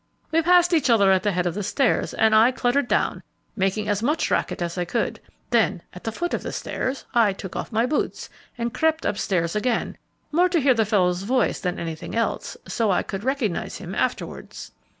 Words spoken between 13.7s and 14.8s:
him afterwards."